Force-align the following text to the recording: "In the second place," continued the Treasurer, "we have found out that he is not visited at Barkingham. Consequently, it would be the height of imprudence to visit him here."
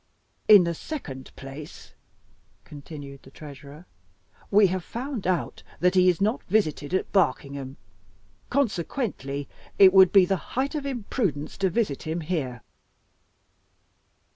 "In 0.47 0.63
the 0.63 0.73
second 0.73 1.31
place," 1.35 1.93
continued 2.63 3.21
the 3.21 3.29
Treasurer, 3.29 3.85
"we 4.49 4.65
have 4.65 4.83
found 4.83 5.27
out 5.27 5.61
that 5.79 5.93
he 5.93 6.09
is 6.09 6.19
not 6.19 6.43
visited 6.45 6.91
at 6.95 7.11
Barkingham. 7.11 7.77
Consequently, 8.49 9.47
it 9.77 9.93
would 9.93 10.11
be 10.11 10.25
the 10.25 10.37
height 10.57 10.73
of 10.73 10.87
imprudence 10.87 11.55
to 11.59 11.69
visit 11.69 12.01
him 12.01 12.21
here." 12.21 12.63